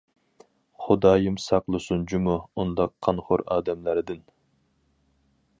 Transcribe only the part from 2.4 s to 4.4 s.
ئۇنداق قانخور ئادەملەردىن.